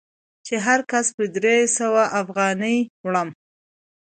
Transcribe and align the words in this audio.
چې 0.45 0.55
هر 0.65 0.79
کس 0.91 1.05
په 1.15 1.23
درې 1.35 1.57
سوه 1.77 2.03
افغانۍ 2.21 2.77
وړم. 3.05 3.29